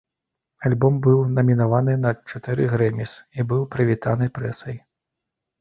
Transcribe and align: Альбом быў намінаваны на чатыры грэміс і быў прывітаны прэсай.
Альбом 0.67 0.95
быў 1.07 1.19
намінаваны 1.35 1.93
на 2.05 2.13
чатыры 2.31 2.63
грэміс 2.73 3.13
і 3.37 3.47
быў 3.53 3.61
прывітаны 3.77 4.31
прэсай. 4.39 4.75